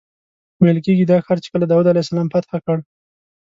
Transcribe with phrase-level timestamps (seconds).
[0.61, 2.77] ویل کېږي دا ښار چې کله داود علیه السلام فتح کړ.